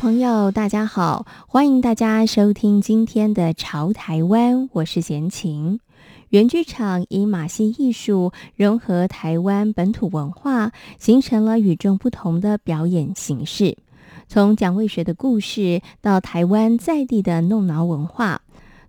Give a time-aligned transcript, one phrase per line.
[0.00, 5.78] 朋友，大家好，欢迎大家收听今天的《潮台湾》，我是闲情。
[6.30, 13.76] 原剧场以马戏艺术融合台湾本土文化，形成了与众不同的表演形式。
[14.26, 18.40] 从蒋渭水的故事到台湾在地的弄挠文化，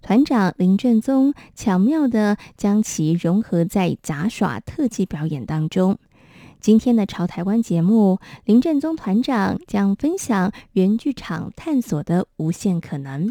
[0.01, 5.97] 团长林正宗巧妙地将其融合在杂耍特技表演当中。
[6.61, 13.27] 今天的《潮台湾》节目，林振宗团长将分享原剧场探索的无限可能。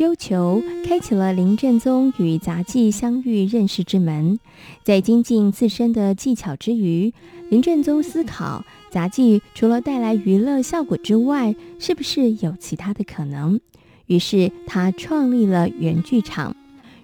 [0.00, 4.38] 丢球开启了林振宗与杂技相遇认识之门，
[4.82, 7.12] 在精进自身的技巧之余，
[7.50, 13.60] 林振宗思考杂技除了带来娱乐效果之外，是不是有其他的可能？
[14.06, 16.56] 于是他创立了圆剧场。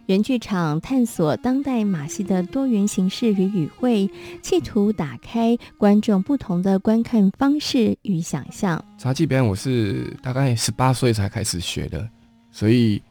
[0.07, 4.09] 圆剧场探索当代马戏的多元形式与语汇，
[4.41, 8.83] 企图打开观众不同的观看方式与想象。
[8.97, 12.09] 杂技表演我是大概十八岁才开始学的。
[12.57, 13.03] 所以，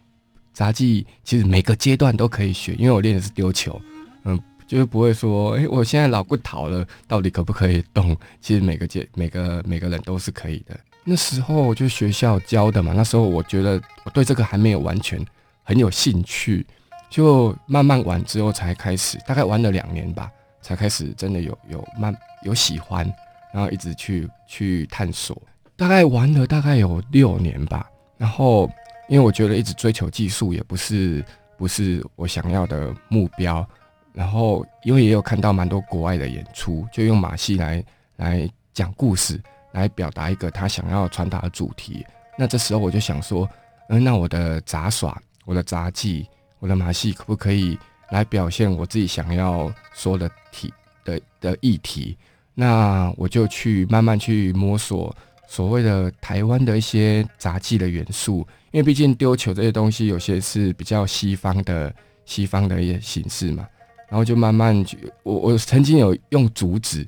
[0.54, 3.80] 杂技其实每个阶段都可以学，因为我练的是丢球，
[4.24, 8.18] 嗯，就是不会说，哎、我现在老骨头了，到底可不可以动？
[8.42, 10.76] 其实每个阶、每个每个人都是可以的。
[11.04, 15.24] 那时候就学校教的嘛，那时候我觉得我对这个还没有完全
[15.62, 16.66] 很有兴趣，
[17.08, 23.06] 就慢慢玩之后才开始，大概玩了两年吧，才开始真的有有慢有喜欢，
[23.54, 25.40] 然后一直去去探索，
[25.76, 28.68] 大概玩了大概有六年吧，然后。
[29.08, 31.24] 因为我觉得一直追求技术也不是
[31.58, 33.68] 不是我想要的目标，
[34.14, 37.84] 然后因为也有看到蛮多国外的演出，就用马戏来
[38.16, 39.40] 来讲故事，
[39.74, 42.06] 来表达一个他想要传达的主题。
[42.38, 43.48] 那这时候我就想说，
[43.90, 46.28] 嗯，那我的杂耍、我的杂技、
[46.60, 47.78] 我的马戏可不可以
[48.10, 50.74] 来表现我自己想要说的题
[51.04, 52.18] 的的议题？
[52.54, 55.16] 那我就去慢慢去摸索。
[55.48, 58.46] 所谓的台湾的一些杂技的元素，
[58.76, 63.66] 因为毕竟丢球这些东西有些是比较西方的西方的一些形式嘛，
[64.10, 67.08] 然后就慢慢去，我我曾经有用竹子、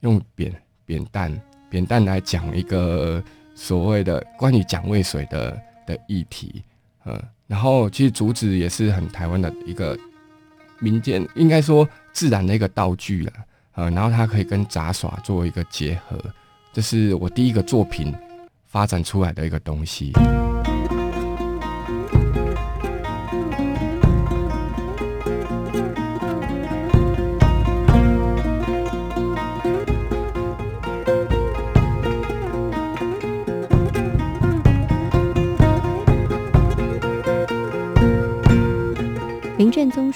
[0.00, 0.52] 用扁
[0.84, 3.22] 扁担、扁担来讲一个
[3.54, 6.64] 所谓的关于蒋渭水的的议题，
[7.04, 7.16] 嗯，
[7.46, 9.96] 然后其实竹子也是很台湾的一个
[10.80, 13.32] 民间，应该说自然的一个道具了，
[13.76, 16.18] 嗯，然后它可以跟杂耍做一个结合。
[16.72, 18.12] 这是我第一个作品
[18.66, 20.12] 发展出来的一个东西。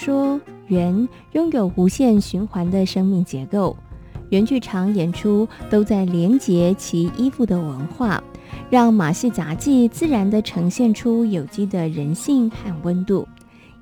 [0.02, 3.76] 说：“圆拥有无限循环的生命结构。”
[4.30, 8.20] 圆剧场演出都在连接其依附的文化，
[8.68, 13.28] 让马戏杂技自然地呈现出有机的人性和温度。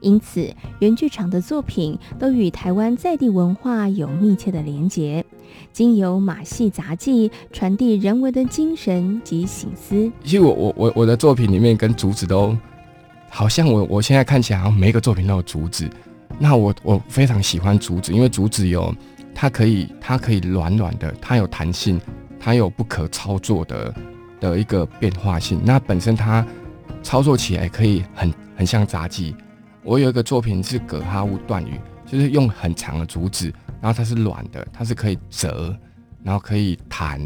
[0.01, 5.25] 因此，圆剧场的作品都与台湾在地文化有密切的连结，
[5.73, 10.13] 经由马戏杂技传递人文的精神及醒思。
[10.23, 12.55] 其实我我我我的作品里面跟竹子都
[13.31, 15.89] 好像我我现在看起来好像每一个作品都有竹子。
[16.41, 18.93] 那我我非常喜欢竹子，因为竹子有。
[19.33, 21.99] 它可以，它可以软软的，它有弹性，
[22.39, 23.95] 它有不可操作的
[24.39, 25.59] 的一个变化性。
[25.65, 26.45] 那本身它
[27.03, 29.35] 操作起来可以很很像杂技。
[29.83, 33.51] 我有一个作品是葛哈乌断羽，就是用很长的竹子，
[33.81, 35.75] 然后它是软的，它是可以折，
[36.23, 37.19] 然后可以弹，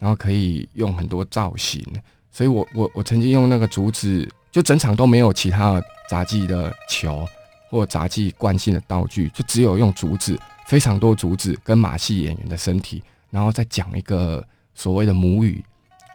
[0.00, 1.84] 然后可以用很多造型。
[2.32, 7.24] 所以我我我曾经用那个竹子，就整场都没有其他杂技的球
[7.70, 10.38] 或杂技惯性的道具，就只有用竹子。
[10.66, 15.64] 非常多竹子跟马戏演员的身体，然后再讲一个所谓的母语，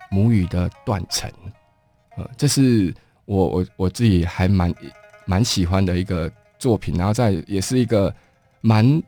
[0.09, 1.31] 母语的断层，
[2.18, 2.94] 呃，这是
[3.24, 4.75] 我我我自己还蛮
[5.25, 8.13] 蛮喜欢的一个作品，然后再也是一个
[8.59, 9.01] 蛮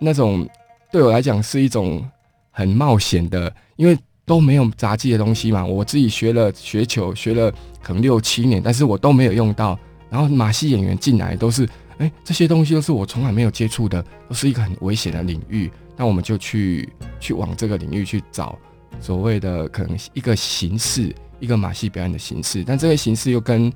[0.00, 0.44] 那种
[0.90, 2.04] 对我来讲是一种
[2.50, 3.96] 很冒险的，因为
[4.26, 5.64] 都没有杂技的东西嘛。
[5.64, 7.48] 我自己学了学球，学了
[7.80, 9.78] 可能六七年，但是我都没有用到。
[10.10, 11.68] 然后马戏演员进来都是，
[11.98, 15.70] 哎，这些东西都是我从来没有接触的，都是一个很危险的领域。
[15.96, 16.88] 那我们就去
[17.18, 18.56] 去往这个领域去找
[19.00, 22.62] 所谓的可能一个形式，一个马戏表演的形式。
[22.64, 23.72] 但这个形式又跟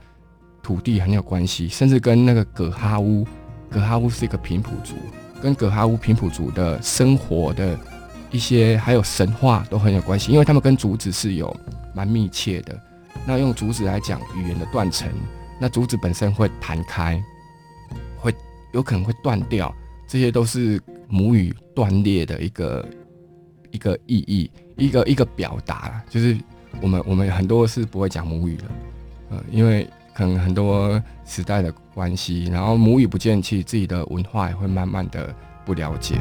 [0.62, 3.26] 土地很有关系，甚至跟那个葛哈乌，
[3.68, 4.94] 葛哈乌是一个平埔族，
[5.42, 7.76] 跟葛哈乌平埔族的生活的
[8.30, 11.54] 一些还有神话都很有关系，因为他们跟竹子是有
[11.92, 12.80] 蛮密切的。
[13.26, 15.10] 那用竹子来讲语言的断层。
[15.62, 17.22] 那竹子本身会弹开，
[18.18, 18.34] 会
[18.72, 19.72] 有可能会断掉，
[20.08, 22.88] 这些都是母语断裂的一个
[23.70, 26.36] 一个意义，一个一个表达，就是
[26.80, 28.64] 我们我们很多是不会讲母语的，
[29.30, 35.32] 呃，因为可能很多时代的关系，然后母语不见，其实自己的文化也会慢慢的
[35.64, 36.16] 不了解。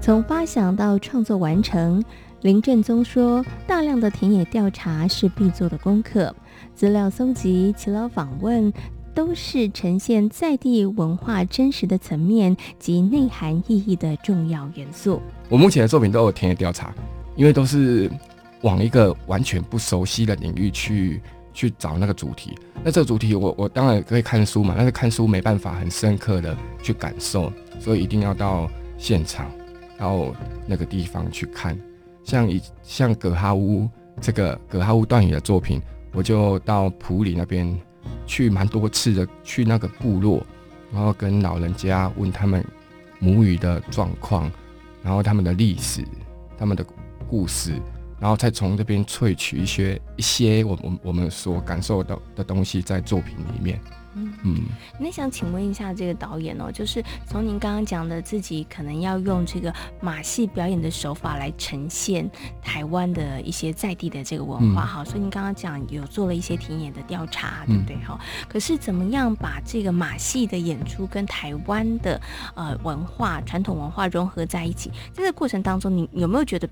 [0.00, 2.02] 从发想到创作完成，
[2.40, 6.34] 林振宗说，大量的田野调查是必做的功课，
[6.74, 8.72] 资料搜集、耆老访问，
[9.14, 15.20] 都是呈现在地文化真实的层面及内涵意义的重要元素。
[15.50, 16.94] 我目前的作品都有田野调查，
[17.36, 18.10] 因为都是
[18.62, 21.20] 往一个完全不熟悉的领域去
[21.52, 22.56] 去找那个主题。
[22.82, 28.66] 那这个主题，我我当然可以看书嘛，但是看书没办法很深刻的去感受，所以一定要到
[28.96, 29.46] 现场。
[30.00, 30.34] 到
[30.66, 31.78] 那个地方去看，
[32.24, 33.86] 像以像葛哈乌
[34.18, 35.80] 这个葛哈乌段语的作品，
[36.14, 37.78] 我就到普里那边
[38.26, 40.42] 去蛮多次的，去那个部落，
[40.90, 42.64] 然后跟老人家问他们
[43.18, 44.50] 母语的状况，
[45.02, 46.02] 然后他们的历史、
[46.56, 46.82] 他们的
[47.28, 47.74] 故事，
[48.20, 53.80] 然后再从这边萃取一些一些我们我们所感受到的东西在作品里面。
[54.16, 54.62] 嗯嗯，
[54.98, 62.28] 那想请问一下这个导演哦，就是从您刚刚讲的自己可能要用这个马戏表演的手法来呈现
[62.60, 68.18] 台湾的一些在地的这个文化哈，嗯、所以您刚刚讲有做了一些田野的调查，对不对哈？
[68.20, 72.20] 嗯、可是怎么样把这个马戏的演出跟台湾的
[72.56, 74.90] 呃文化传统文化融合在一起？
[75.12, 76.68] 在这个过程当中，你有没有觉得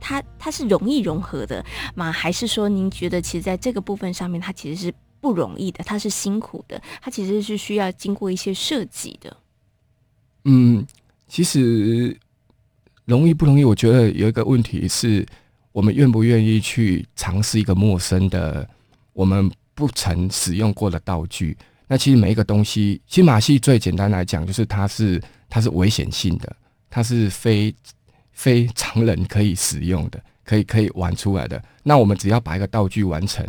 [0.00, 1.64] 它它是容易融合的
[1.94, 2.12] 吗？
[2.12, 4.94] 还是说您觉得其实在这个部分上面，它其实是？
[5.20, 9.36] 不容易的，它是辛苦的，它其实是需要经过一些设计的。
[10.44, 10.86] 嗯，
[11.26, 12.16] 其实
[13.04, 13.64] 容易不容易？
[13.64, 15.26] 我觉得有一个问题是，
[15.72, 18.64] 我们愿不愿意去尝试一个陌生的、
[19.12, 21.58] 我们不曾使用过的道具？
[21.88, 26.56] 那其实每一个东西，其实马戏最简单来讲，就是它是它是危险性的，
[26.88, 27.74] 它是非
[28.38, 31.60] 非常人可以使用的，可以可以玩出来的。
[31.82, 33.44] 那我们只要把一个道具完成。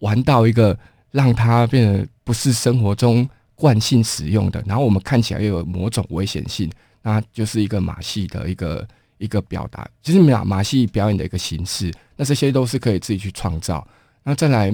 [0.00, 0.78] 玩到一个
[1.10, 6.70] 让它变得不是生活中惯性使用的，然后我们看起来又有某种危险性，
[7.00, 11.90] 那就是一个马戏的一个一个表达，就是马马戏表演的一个形式。
[12.14, 13.86] 那这些都是可以自己去创造。
[14.22, 14.70] 那再来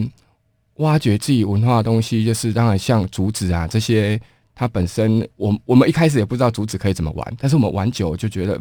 [0.78, 4.20] 挖掘自己文化的东西，就是当然像竹子啊这些，
[4.56, 8.60] 它本身我我们一开始也不知道竹子可以怎么玩，但是我们玩久就觉得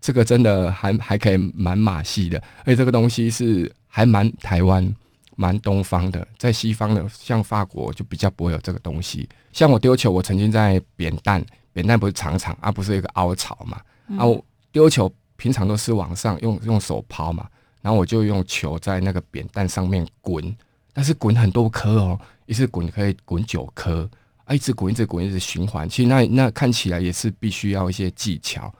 [0.00, 4.94] 这个真的还还可以蛮马戏的，而且这个东西是还蛮台湾。
[5.40, 9.28] 蛮东方的，在西方的，像法国就比较不会有这个东西。
[9.52, 11.40] 像我丢球，我曾经在扁担，
[11.72, 13.80] 扁担不是长长，而、啊、不是一个凹槽嘛。
[14.08, 17.48] 然后丢球平常都是往上用用手抛嘛，
[17.80, 20.56] 然后我就用球在那个扁担上面滚，
[20.92, 24.10] 但是滚很多颗哦，一次滚可以滚九颗
[24.42, 25.88] 啊，一直滚一直滚一直循环。
[25.88, 28.74] 其实那那看起来也是必须要一些技巧，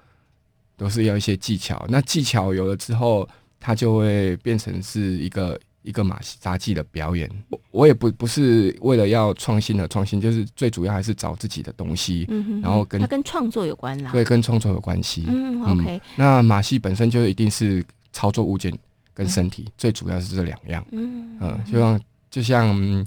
[0.79, 1.85] 都是要一些技巧。
[1.91, 3.29] 那技巧有了之后，
[3.61, 5.61] 它就会变成是一个。
[5.83, 15.25] 一个马戏杂技的表演，我我也不不是为了要创新的创新，就是最主要还是找自己的东西，嗯、哼哼然后跟它跟创作有关啦，对，跟创作有关系。
[15.29, 16.01] 嗯，OK 嗯。
[16.17, 17.83] 那马戏本身就一定是
[18.13, 18.77] 操作物件
[19.15, 20.85] 跟身体，嗯、最主要是这两样。
[20.91, 23.07] 嗯，嗯，就像就像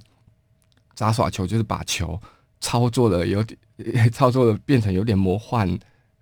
[0.96, 2.20] 杂耍球，就是把球
[2.62, 5.70] 操作的有点 操作的变成有点魔幻，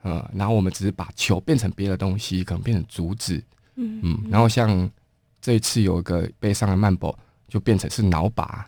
[0.04, 3.42] 嗯，然后我们只是把球变成别的东西，可能变成竹子，
[3.76, 4.90] 嗯嗯，然后像。
[5.42, 8.68] 这一次有一个背上的曼波，就变成是脑把，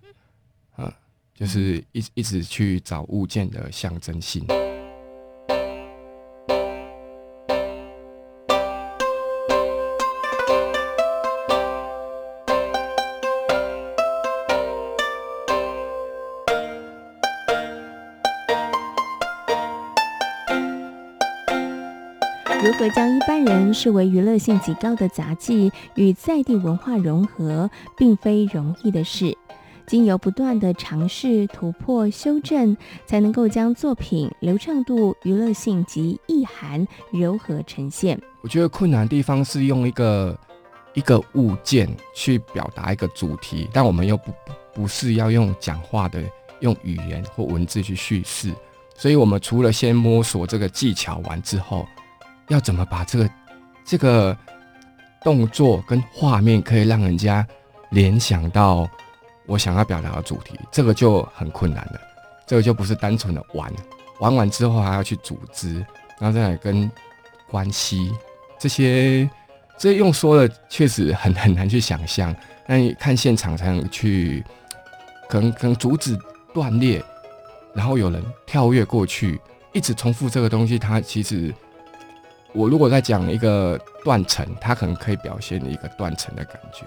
[0.78, 0.90] 嗯，
[1.36, 4.48] 就是一一直去找物件的象征性。
[22.64, 29.36] 如何将一般人视为娱乐性极高的杂技与在地文化融合，并非容易的事。
[29.88, 32.78] 经由不断的尝试、突破、修正，
[33.08, 38.22] 才能够将作品流畅度、娱乐性及意涵柔和呈现。
[38.42, 40.38] 我觉得困难的地方是用一个
[40.94, 44.32] 一个物件去表达一个主题，但我们又不
[44.72, 46.24] 不是要用讲话的，
[46.60, 48.54] 用语言或文字去叙事。
[48.96, 51.88] 所以，我们除了先摸索这个技巧完之后，
[52.48, 53.30] 要怎么把这个
[53.86, 54.38] 这个
[55.24, 57.46] 动作跟画面可以让人家
[57.90, 58.90] 联想到。
[59.48, 62.00] 我想要表达的主题，这个就很困难了。
[62.46, 63.70] 这个就不是单纯的玩，
[64.20, 65.76] 玩完之后还要去组织，
[66.20, 66.90] 然后再来跟
[67.50, 68.12] 关系
[68.60, 69.30] 这些，
[69.78, 72.34] 这用说的确实很很难去想象。
[72.66, 74.42] 那你看现场才能去，
[75.28, 76.18] 可能可能竹子
[76.54, 77.04] 断裂，
[77.74, 79.42] 然后有人跳跃过去，
[79.74, 80.80] 一直重复这个东西。
[80.80, 81.54] 它其实，
[82.54, 86.86] 我如果在讲一个断层，它可能可以表现一个断层的感觉。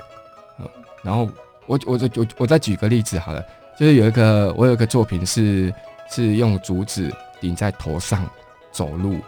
[0.58, 0.68] 嗯，
[1.02, 1.28] 然后。
[1.66, 3.42] 我我我我我再举个例子好了，
[3.74, 5.72] 就是有一个我有一个作品是
[6.10, 8.28] 是用竹子顶在头上
[8.70, 9.18] 走路，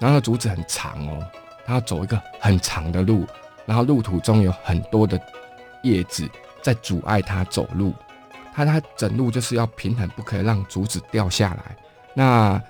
[0.00, 1.24] 然后竹子很长哦，
[1.64, 3.24] 他要走一个很长的路，
[3.64, 5.16] 然后路途中有很多的
[5.84, 6.28] 叶子
[6.60, 7.94] 在阻碍他走路，
[8.52, 11.76] 他他整路就是要平衡，不可以让竹子掉下来。
[12.14, 12.60] 那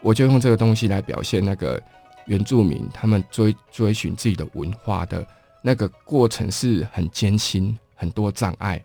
[0.00, 1.82] 我就用这个东西来表现那个
[2.30, 5.26] 原住民他们追追寻自己的文化的
[5.60, 7.76] 那个过程是很艰辛。
[8.00, 8.82] 很多障碍，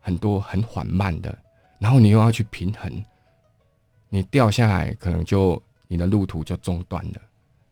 [0.00, 1.32] 很多很缓慢的，
[1.78, 2.90] 然后你又要去平衡，
[4.08, 7.20] 你掉下来可能就你的路途就中断了。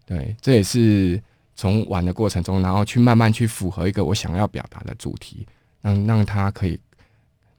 [0.07, 1.21] 对，这也是
[1.57, 5.45] 从玩的过程中，然后去慢慢去符合一个我想要表达的主题，
[5.83, 6.79] 让让它可以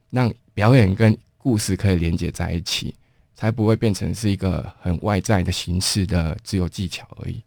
[0.08, 2.94] 让表演跟故事可以连接在一起，
[3.34, 7.42] 才不会变成是一个很外在的形式的自由技巧而已。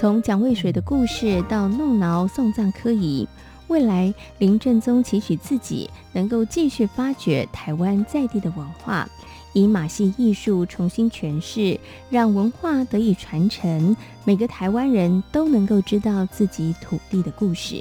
[0.00, 3.28] 从蒋渭水的故事到弄挠送葬科仪，
[3.66, 9.06] 未来林正宗期许自己能够继续发掘台湾在地的文化，
[9.52, 11.78] 以马戏艺术重新诠释，
[12.08, 17.78] 让文化得以传承，每个台湾人都能够知道自己土地的故事。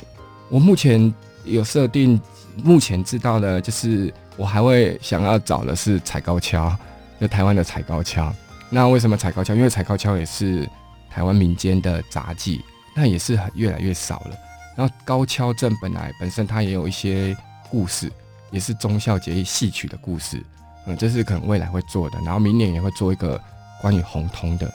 [0.50, 1.14] 我目前
[1.46, 2.20] 有设定，
[2.62, 6.76] 目前知道的就是我还会想要找的是踩高跷，
[7.18, 8.36] 就台湾的踩高跷。
[8.70, 9.56] 那为什么踩高跷？
[9.56, 10.68] 因为踩高跷也是。
[11.10, 12.62] 台湾民间的杂技，
[12.96, 14.38] 那也是很越来越少了。
[14.78, 17.36] 然后高跷镇本来本身它也有一些
[17.70, 18.12] 故事，
[18.52, 20.42] 也是忠孝节义戏曲的故事，
[20.86, 22.18] 嗯，这是可能未来会做的。
[22.20, 23.42] 然后明年也会做一个
[23.82, 24.72] 关于洪通的。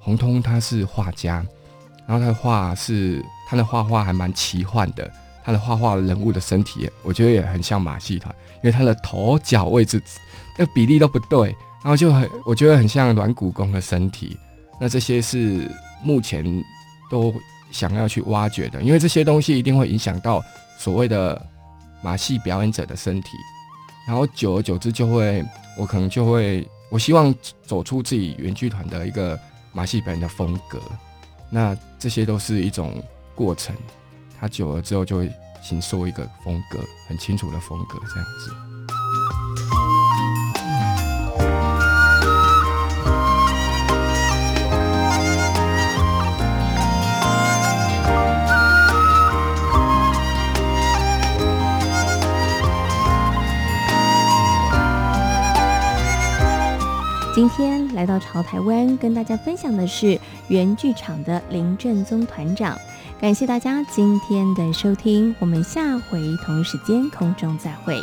[0.00, 1.44] 洪通他是画家，
[2.06, 5.10] 然后他的画是他的画画还蛮奇幻的，
[5.44, 10.00] 他的画画人物的身体，我觉得也很像马戏团，因为他的头脚位置
[10.56, 11.48] 那比例都不对，
[11.82, 14.38] 然后就很我觉得很像软骨功的身体。
[14.78, 15.70] 那这些是
[16.02, 16.44] 目前
[17.10, 17.34] 都
[17.70, 20.42] 想要去挖掘的，因为这些东西一定会影响到
[20.78, 21.46] 所谓的
[22.02, 23.30] 马戏表演者的身体，
[24.06, 25.44] 然后久而久之就会，
[25.78, 29.38] 我可能就会，我希望走出自己原剧团的一个
[29.72, 30.80] 马戏表演的风格。
[31.50, 33.02] 那这些都是一种
[33.34, 33.74] 过程，
[34.38, 35.30] 它久了之后就会
[35.62, 36.78] 形塑一个风格，
[37.08, 38.75] 很清楚的风格这样子。
[57.36, 62.74] 今天来到潮台湾，跟大家分享的是原剧场的林正宗团长。
[63.20, 68.02] 感谢大家今天的收听，我们下回同一时间空中再会。